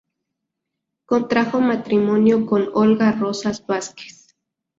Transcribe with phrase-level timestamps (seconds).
[1.05, 4.35] Contrajo matrimonio con Olga Rosas Vázquez.